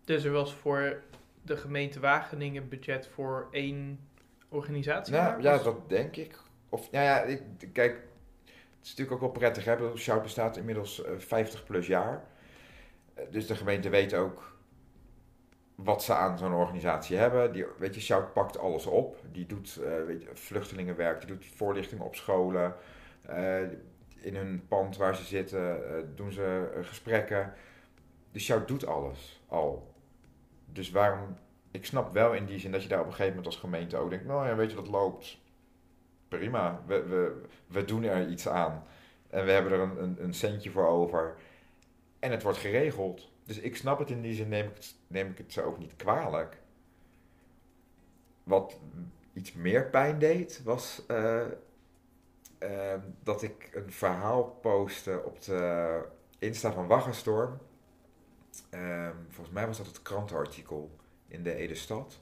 Dus 0.04 0.24
er 0.24 0.32
was 0.32 0.54
voor 0.54 1.02
de 1.42 1.56
gemeente 1.56 2.00
Wageningen 2.00 2.68
budget 2.68 3.06
voor 3.06 3.48
één 3.50 4.08
organisatie? 4.48 5.14
Nou, 5.14 5.42
ja, 5.42 5.58
dat 5.58 5.88
denk 5.88 6.16
ik. 6.16 6.38
Of, 6.68 6.88
ja, 6.90 7.02
ja, 7.02 7.22
ik, 7.22 7.42
kijk, 7.72 7.92
het 8.44 8.86
is 8.86 8.88
natuurlijk 8.88 9.12
ook 9.12 9.20
wel 9.20 9.30
prettig, 9.30 9.64
hè. 9.64 9.96
Shout 9.96 10.22
bestaat 10.22 10.56
inmiddels 10.56 11.04
eh, 11.04 11.12
50 11.16 11.64
plus 11.64 11.86
jaar. 11.86 12.24
Eh, 13.14 13.24
dus 13.30 13.46
de 13.46 13.56
gemeente 13.56 13.88
weet 13.88 14.14
ook 14.14 14.56
wat 15.74 16.02
ze 16.02 16.14
aan 16.14 16.38
zo'n 16.38 16.52
organisatie 16.52 17.16
hebben. 17.16 17.52
Die, 17.52 17.64
weet 17.78 17.94
je, 17.94 18.00
Shout 18.00 18.32
pakt 18.32 18.58
alles 18.58 18.86
op. 18.86 19.16
Die 19.32 19.46
doet 19.46 19.76
eh, 19.76 20.04
weet 20.06 20.22
je, 20.22 20.28
vluchtelingenwerk, 20.32 21.20
die 21.20 21.28
doet 21.28 21.46
voorlichting 21.46 22.00
op 22.00 22.14
scholen. 22.14 22.74
Eh, 23.28 23.60
in 24.20 24.36
hun 24.36 24.64
pand 24.68 24.96
waar 24.96 25.16
ze 25.16 25.24
zitten 25.24 25.88
eh, 25.88 26.02
doen 26.14 26.32
ze 26.32 26.70
eh, 26.74 26.84
gesprekken. 26.84 27.52
Dus 28.32 28.44
Shout 28.44 28.68
doet 28.68 28.86
alles 28.86 29.42
al. 29.46 29.94
Dus 30.72 30.90
waarom... 30.90 31.36
Ik 31.70 31.86
snap 31.86 32.12
wel 32.12 32.34
in 32.34 32.46
die 32.46 32.58
zin 32.58 32.72
dat 32.72 32.82
je 32.82 32.88
daar 32.88 33.00
op 33.00 33.06
een 33.06 33.10
gegeven 33.10 33.34
moment 33.34 33.46
als 33.46 33.56
gemeente 33.56 33.96
ook 33.96 34.10
denkt... 34.10 34.26
Nou 34.26 34.46
ja, 34.46 34.56
weet 34.56 34.70
je, 34.70 34.76
dat 34.76 34.88
loopt. 34.88 35.38
Prima, 36.28 36.82
we, 36.86 37.02
we, 37.02 37.42
we 37.66 37.84
doen 37.84 38.02
er 38.02 38.28
iets 38.28 38.48
aan. 38.48 38.84
En 39.30 39.44
we 39.44 39.50
hebben 39.50 39.72
er 39.72 39.80
een, 39.80 40.02
een, 40.02 40.22
een 40.22 40.34
centje 40.34 40.70
voor 40.70 40.86
over. 40.86 41.36
En 42.18 42.30
het 42.30 42.42
wordt 42.42 42.58
geregeld. 42.58 43.28
Dus 43.44 43.58
ik 43.58 43.76
snap 43.76 43.98
het 43.98 44.10
in 44.10 44.22
die 44.22 44.34
zin, 44.34 44.48
neem 44.48 44.68
ik 44.68 44.74
het, 44.74 44.94
neem 45.06 45.30
ik 45.30 45.38
het 45.38 45.52
ze 45.52 45.62
ook 45.62 45.78
niet 45.78 45.96
kwalijk. 45.96 46.60
Wat 48.42 48.78
iets 49.32 49.52
meer 49.52 49.90
pijn 49.90 50.18
deed, 50.18 50.62
was 50.64 51.06
eh, 51.06 51.40
eh, 52.58 53.00
dat 53.22 53.42
ik 53.42 53.70
een 53.72 53.92
verhaal 53.92 54.44
postte 54.44 55.22
op 55.24 55.42
de 55.42 56.02
Insta 56.38 56.72
van 56.72 56.86
Waggenstorm. 56.86 57.58
Ehm, 58.70 59.14
volgens 59.28 59.54
mij 59.54 59.66
was 59.66 59.76
dat 59.76 59.86
het 59.86 60.02
krantenartikel 60.02 60.96
in 61.28 61.42
de 61.42 61.54
Ede 61.54 61.74
Stad. 61.74 62.20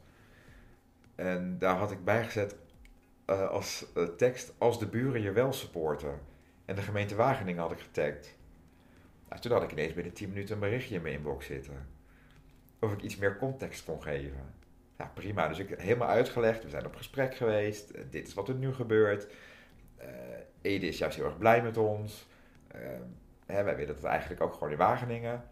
En 1.14 1.58
daar 1.58 1.76
had 1.76 1.90
ik 1.90 2.04
bijgezet 2.04 2.56
eh, 3.24 3.48
als 3.48 3.86
eh, 3.94 4.04
tekst: 4.04 4.52
Als 4.58 4.78
de 4.78 4.86
buren 4.86 5.20
je 5.20 5.32
wel 5.32 5.52
supporten. 5.52 6.20
En 6.64 6.74
de 6.74 6.82
gemeente 6.82 7.14
Wageningen 7.14 7.62
had 7.62 7.72
ik 7.72 7.80
getagd. 7.80 8.34
Nou, 9.28 9.40
toen 9.40 9.52
had 9.52 9.62
ik 9.62 9.72
ineens 9.72 9.94
binnen 9.94 10.12
10 10.12 10.28
minuten 10.28 10.54
een 10.54 10.60
berichtje 10.60 10.94
in 10.94 11.02
mijn 11.02 11.14
inbox 11.14 11.46
zitten. 11.46 11.86
Of 12.78 12.92
ik 12.92 13.02
iets 13.02 13.16
meer 13.16 13.36
context 13.36 13.84
kon 13.84 14.02
geven. 14.02 14.54
Prima. 15.14 15.48
Dus 15.48 15.58
ik 15.58 15.68
heb 15.68 15.80
helemaal 15.80 16.08
uitgelegd. 16.08 16.62
We 16.62 16.70
zijn 16.70 16.86
op 16.86 16.96
gesprek 16.96 17.34
geweest. 17.34 17.90
Eh, 17.90 18.02
dit 18.10 18.26
is 18.26 18.34
wat 18.34 18.48
er 18.48 18.54
nu 18.54 18.72
gebeurt. 18.72 19.26
Ede 20.66 20.86
is 20.86 20.98
juist 20.98 21.16
heel 21.16 21.24
erg 21.24 21.38
blij 21.38 21.62
met 21.62 21.76
ons. 21.76 22.26
Eh, 22.68 22.80
hè, 23.46 23.62
wij 23.62 23.76
willen 23.76 23.94
het 23.94 24.04
eigenlijk 24.04 24.40
ook 24.40 24.52
gewoon 24.52 24.70
in 24.70 24.78
Wageningen. 24.78 25.44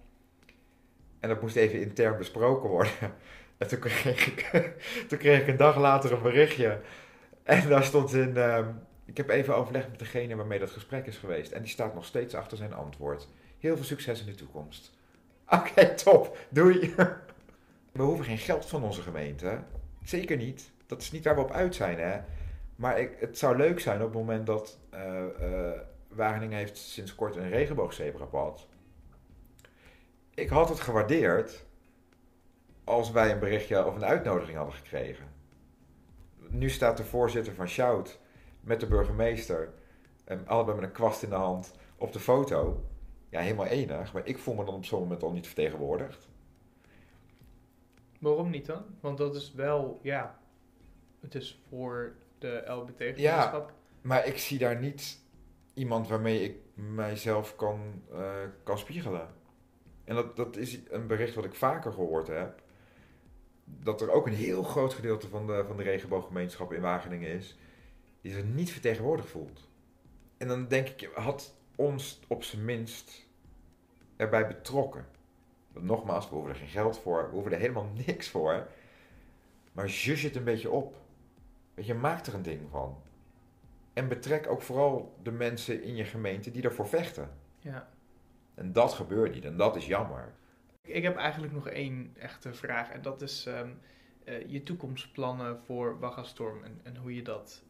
En 1.24 1.30
dat 1.30 1.40
moest 1.40 1.56
even 1.56 1.80
intern 1.80 2.16
besproken 2.18 2.68
worden. 2.68 2.92
En 3.58 3.68
toen 3.68 3.78
kreeg 3.78 4.26
ik, 4.26 4.50
toen 5.08 5.18
kreeg 5.18 5.40
ik 5.40 5.48
een 5.48 5.56
dag 5.56 5.76
later 5.76 6.12
een 6.12 6.22
berichtje. 6.22 6.80
En 7.42 7.68
daar 7.68 7.84
stond 7.84 8.12
in... 8.12 8.36
ehm, 8.36 8.68
ik 9.04 9.16
heb 9.16 9.28
even 9.28 9.56
overlegd 9.56 9.88
met 9.88 9.98
degene 9.98 10.36
waarmee 10.36 10.58
dat 10.58 10.70
gesprek 10.70 11.06
is 11.06 11.16
geweest. 11.16 11.52
En 11.52 11.62
die 11.62 11.70
staat 11.70 11.94
nog 11.94 12.04
steeds 12.04 12.34
achter 12.34 12.56
zijn 12.56 12.72
antwoord. 12.74 13.28
Heel 13.58 13.76
veel 13.76 13.84
succes 13.84 14.20
in 14.20 14.26
de 14.26 14.34
toekomst. 14.34 14.90
Oké, 15.58 15.94
top. 15.94 16.38
Doei. 16.48 16.94
We 17.92 18.02
hoeven 18.02 18.24
geen 18.24 18.38
geld 18.38 18.66
van 18.66 18.82
onze 18.82 19.02
gemeente. 19.02 19.58
Zeker 20.02 20.36
niet. 20.36 20.70
Dat 20.86 21.00
is 21.00 21.12
niet 21.12 21.24
waar 21.24 21.34
we 21.34 21.40
op 21.40 21.52
uit 21.52 21.74
zijn, 21.74 21.98
hè. 21.98 22.20
Maar 22.76 23.00
ik, 23.00 23.10
het 23.20 23.38
zou 23.38 23.56
leuk 23.56 23.80
zijn 23.80 23.98
op 24.00 24.06
het 24.08 24.14
moment 24.18 24.46
dat... 24.46 24.78
eh, 24.90 25.70
Wageningen 26.08 26.58
heeft 26.58 26.76
sinds 26.76 27.14
kort 27.14 27.36
een 27.36 27.50
regenboogzebrapad. 27.50 28.66
Ik 30.34 30.48
had 30.48 30.68
het 30.68 30.80
gewaardeerd 30.80 31.64
als 32.84 33.10
wij 33.10 33.32
een 33.32 33.38
berichtje 33.38 33.86
of 33.86 33.94
een 33.94 34.04
uitnodiging 34.04 34.56
hadden 34.56 34.74
gekregen. 34.74 35.32
Nu 36.48 36.70
staat 36.70 36.96
de 36.96 37.04
voorzitter 37.04 37.54
van 37.54 37.68
Shout 37.68 38.18
met 38.60 38.80
de 38.80 38.86
burgemeester, 38.86 39.72
en 40.24 40.46
allebei 40.46 40.76
met 40.76 40.84
een 40.84 40.92
kwast 40.92 41.22
in 41.22 41.28
de 41.28 41.34
hand, 41.34 41.74
op 41.96 42.12
de 42.12 42.20
foto. 42.20 42.84
Ja, 43.28 43.40
helemaal 43.40 43.66
enig, 43.66 44.12
maar 44.12 44.26
ik 44.26 44.38
voel 44.38 44.54
me 44.54 44.64
dan 44.64 44.74
op 44.74 44.84
zo'n 44.84 45.00
moment 45.00 45.22
al 45.22 45.32
niet 45.32 45.46
vertegenwoordigd. 45.46 46.28
Waarom 48.18 48.50
niet 48.50 48.66
dan? 48.66 48.84
Want 49.00 49.18
dat 49.18 49.34
is 49.34 49.52
wel, 49.52 49.98
ja, 50.02 50.38
het 51.20 51.34
is 51.34 51.62
voor 51.68 52.14
de 52.38 52.64
LBT-gemeenschap. 52.66 53.72
Maar 54.00 54.26
ik 54.26 54.38
zie 54.38 54.58
daar 54.58 54.80
niet 54.80 55.18
iemand 55.74 56.08
waarmee 56.08 56.42
ik 56.42 56.56
mijzelf 56.74 57.56
kan, 57.56 58.02
eh, 58.12 58.32
kan 58.62 58.78
spiegelen. 58.78 59.28
En 60.04 60.14
dat, 60.14 60.36
dat 60.36 60.56
is 60.56 60.78
een 60.90 61.06
bericht 61.06 61.34
wat 61.34 61.44
ik 61.44 61.54
vaker 61.54 61.92
gehoord 61.92 62.26
heb. 62.26 62.62
Dat 63.64 64.00
er 64.00 64.10
ook 64.10 64.26
een 64.26 64.34
heel 64.34 64.62
groot 64.62 64.94
gedeelte 64.94 65.28
van 65.28 65.46
de, 65.46 65.64
van 65.66 65.76
de 65.76 65.82
regenbooggemeenschap 65.82 66.72
in 66.72 66.80
Wageningen 66.80 67.28
is. 67.30 67.58
Die 68.20 68.32
zich 68.32 68.44
niet 68.44 68.72
vertegenwoordigd 68.72 69.28
voelt. 69.28 69.68
En 70.36 70.48
dan 70.48 70.68
denk 70.68 70.88
ik, 70.88 71.10
had 71.14 71.54
ons 71.76 72.20
op 72.28 72.44
zijn 72.44 72.64
minst 72.64 73.26
erbij 74.16 74.46
betrokken. 74.46 75.06
Want 75.72 75.86
nogmaals, 75.86 76.28
we 76.28 76.34
hoeven 76.34 76.52
er 76.52 76.58
geen 76.58 76.68
geld 76.68 76.98
voor. 76.98 77.26
We 77.26 77.32
hoeven 77.34 77.52
er 77.52 77.58
helemaal 77.58 77.90
niks 78.06 78.28
voor. 78.28 78.66
Maar 79.72 79.88
zhuzh 79.88 80.24
het 80.24 80.36
een 80.36 80.44
beetje 80.44 80.70
op. 80.70 80.96
Weet 81.74 81.86
je, 81.86 81.94
maak 81.94 82.26
er 82.26 82.34
een 82.34 82.42
ding 82.42 82.60
van. 82.70 83.02
En 83.92 84.08
betrek 84.08 84.46
ook 84.46 84.62
vooral 84.62 85.16
de 85.22 85.30
mensen 85.30 85.82
in 85.82 85.96
je 85.96 86.04
gemeente 86.04 86.50
die 86.50 86.62
ervoor 86.62 86.88
vechten. 86.88 87.30
Ja. 87.58 87.88
En 88.54 88.72
dat 88.72 88.92
gebeurt 88.92 89.34
niet 89.34 89.44
en 89.44 89.56
dat 89.56 89.76
is 89.76 89.86
jammer. 89.86 90.32
Ik 90.82 91.02
heb 91.02 91.16
eigenlijk 91.16 91.52
nog 91.52 91.68
één 91.68 92.14
echte 92.18 92.54
vraag 92.54 92.90
en 92.90 93.02
dat 93.02 93.22
is 93.22 93.46
ehm, 93.46 93.68
eh, 94.24 94.48
je 94.50 94.62
toekomstplannen 94.62 95.60
voor 95.64 95.98
Waggastorm 95.98 96.64
en, 96.64 96.80
en 96.82 96.96
hoe 96.96 97.14
je 97.14 97.22
dat 97.22 97.62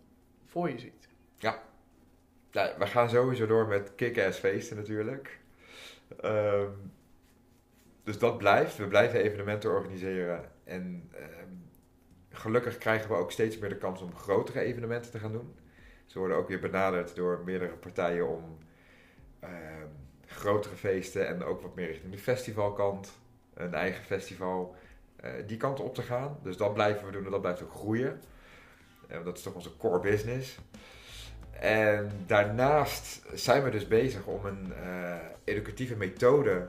voor 0.45 0.71
je 0.71 0.79
ziet. 0.79 1.09
Ja, 1.37 1.63
we 2.53 2.87
gaan 2.87 3.09
sowieso 3.09 3.47
door 3.47 3.67
met 3.67 3.95
kick-ass 3.95 4.39
feesten 4.39 4.77
natuurlijk. 4.77 5.41
Ehm, 6.21 6.71
dus 8.03 8.19
dat 8.19 8.39
blijft. 8.39 8.77
We 8.77 8.87
blijven 8.87 9.21
evenementen 9.21 9.71
organiseren. 9.71 10.51
En 10.65 11.11
ehm, 11.13 11.55
gelukkig 12.31 12.79
krijgen 12.79 13.09
we 13.09 13.17
ook 13.17 13.33
steeds 13.33 13.59
meer 13.59 13.69
de 13.69 13.77
kans 13.77 14.01
om 14.01 14.17
grotere 14.17 14.61
evenementen 14.61 15.11
te 15.11 15.19
gaan 15.19 15.33
doen. 15.33 15.55
Ze 16.05 16.19
worden 16.19 16.37
ook 16.37 16.49
weer 16.49 16.61
benaderd 16.61 17.15
door 17.15 17.43
meerdere 17.45 17.77
partijen 17.77 18.29
om 18.29 18.59
grotere 20.35 20.77
feesten 20.77 21.29
en 21.29 21.45
ook 21.45 21.63
wat 21.63 21.75
meer 21.75 21.87
richting 21.87 22.13
de 22.13 22.19
festivalkant, 22.19 23.13
een 23.55 23.75
eigen 23.75 24.05
festival, 24.05 24.75
uh, 25.25 25.31
die 25.47 25.57
kant 25.57 25.81
op 25.81 25.95
te 25.95 26.03
gaan. 26.03 26.39
Dus 26.43 26.57
dat 26.57 26.75
blijven 26.75 27.07
we 27.07 27.13
doen 27.13 27.25
en 27.25 27.31
dat 27.31 27.41
blijft 27.41 27.63
ook 27.63 27.75
groeien. 27.75 28.21
Uh, 29.11 29.25
dat 29.25 29.37
is 29.37 29.43
toch 29.43 29.55
onze 29.55 29.77
core 29.77 30.01
business. 30.01 30.59
En 31.61 32.11
daarnaast 32.27 33.23
zijn 33.33 33.63
we 33.63 33.71
dus 33.71 33.89
bezig 33.89 34.27
om 34.27 34.47
een 34.47 34.73
uh, 34.85 35.15
educatieve 35.45 35.97
methode 35.97 36.67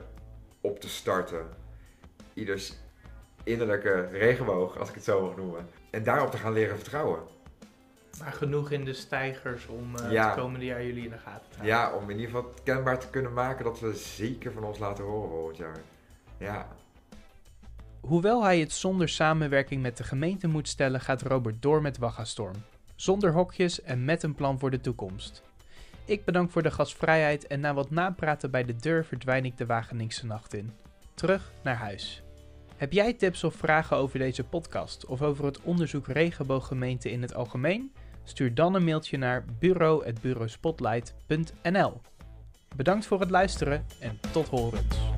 op 0.60 0.80
te 0.80 0.88
starten. 0.88 1.46
Ieders 2.34 2.74
innerlijke 3.44 4.08
regenboog, 4.12 4.78
als 4.78 4.88
ik 4.88 4.94
het 4.94 5.04
zo 5.04 5.26
mag 5.26 5.36
noemen. 5.36 5.68
En 5.90 6.02
daarop 6.02 6.30
te 6.30 6.36
gaan 6.36 6.52
leren 6.52 6.76
vertrouwen. 6.76 7.35
Maar 8.18 8.32
genoeg 8.32 8.70
in 8.70 8.84
de 8.84 8.92
stijgers 8.92 9.66
om 9.66 9.94
uh, 9.96 10.24
het 10.24 10.34
komende 10.34 10.64
jaar 10.64 10.84
jullie 10.84 11.04
in 11.04 11.10
de 11.10 11.18
gaten 11.18 11.50
te 11.50 11.56
houden. 11.56 11.76
Ja, 11.76 11.92
om 11.92 12.10
in 12.10 12.18
ieder 12.18 12.34
geval 12.34 12.54
kenbaar 12.64 12.98
te 12.98 13.10
kunnen 13.10 13.32
maken 13.32 13.64
dat 13.64 13.80
we 13.80 13.94
zeker 13.94 14.52
van 14.52 14.64
ons 14.64 14.78
laten 14.78 15.04
horen 15.04 15.28
volgend 15.28 15.56
jaar. 15.56 15.78
Ja. 16.38 16.68
Hoewel 18.00 18.42
hij 18.42 18.60
het 18.60 18.72
zonder 18.72 19.08
samenwerking 19.08 19.82
met 19.82 19.96
de 19.96 20.04
gemeente 20.04 20.48
moet 20.48 20.68
stellen, 20.68 21.00
gaat 21.00 21.22
Robert 21.22 21.62
door 21.62 21.82
met 21.82 21.98
Waggastorm. 21.98 22.56
Zonder 22.94 23.32
hokjes 23.32 23.82
en 23.82 24.04
met 24.04 24.22
een 24.22 24.34
plan 24.34 24.58
voor 24.58 24.70
de 24.70 24.80
toekomst. 24.80 25.42
Ik 26.04 26.24
bedank 26.24 26.50
voor 26.50 26.62
de 26.62 26.70
gastvrijheid 26.70 27.46
en 27.46 27.60
na 27.60 27.74
wat 27.74 27.90
napraten 27.90 28.50
bij 28.50 28.64
de 28.64 28.76
deur 28.76 29.04
verdwijn 29.04 29.44
ik 29.44 29.58
de 29.58 29.66
Wageningse 29.66 30.26
nacht 30.26 30.54
in. 30.54 30.72
Terug 31.14 31.52
naar 31.62 31.76
huis. 31.76 32.22
Heb 32.76 32.92
jij 32.92 33.12
tips 33.12 33.44
of 33.44 33.54
vragen 33.54 33.96
over 33.96 34.18
deze 34.18 34.44
podcast 34.44 35.06
of 35.06 35.22
over 35.22 35.44
het 35.44 35.60
onderzoek 35.60 36.06
regenbooggemeente 36.06 37.10
in 37.10 37.22
het 37.22 37.34
algemeen? 37.34 37.92
Stuur 38.28 38.54
dan 38.54 38.74
een 38.74 38.84
mailtje 38.84 39.18
naar 39.18 39.44
bureau.bureauspotlight.nl. 39.58 42.00
Bedankt 42.76 43.06
voor 43.06 43.20
het 43.20 43.30
luisteren 43.30 43.86
en 44.00 44.20
tot 44.32 44.48
horens. 44.48 45.15